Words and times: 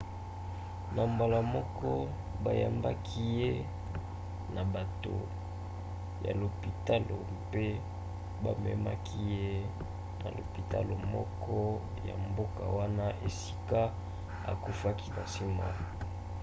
na 0.95 1.03
mbala 1.13 1.39
moko 1.53 1.89
bayambaki 2.43 3.23
ye 3.39 3.51
na 4.55 4.61
bato 4.73 5.15
ya 6.25 6.31
lopitalo 6.41 7.17
mpe 7.41 7.67
bamemaki 8.43 9.19
ye 9.35 9.49
na 10.21 10.27
lopitalo 10.37 10.93
moko 11.15 11.57
ya 12.07 12.15
mboka 12.27 12.63
wana 12.77 13.05
esika 13.27 13.81
akufaki 14.51 15.07
na 15.15 15.23
nsima 15.29 15.67